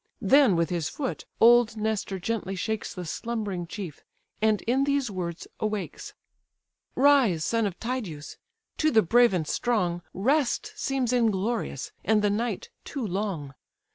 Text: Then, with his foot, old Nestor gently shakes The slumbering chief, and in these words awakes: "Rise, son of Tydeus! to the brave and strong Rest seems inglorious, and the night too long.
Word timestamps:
Then, 0.21 0.55
with 0.55 0.71
his 0.71 0.89
foot, 0.89 1.25
old 1.39 1.77
Nestor 1.77 2.17
gently 2.17 2.55
shakes 2.55 2.91
The 2.91 3.05
slumbering 3.05 3.67
chief, 3.67 4.01
and 4.41 4.63
in 4.63 4.83
these 4.85 5.11
words 5.11 5.47
awakes: 5.59 6.15
"Rise, 6.95 7.45
son 7.45 7.67
of 7.67 7.79
Tydeus! 7.79 8.39
to 8.79 8.89
the 8.89 9.03
brave 9.03 9.31
and 9.31 9.47
strong 9.47 10.01
Rest 10.11 10.73
seems 10.75 11.13
inglorious, 11.13 11.91
and 12.03 12.23
the 12.23 12.31
night 12.31 12.71
too 12.83 13.05
long. 13.05 13.53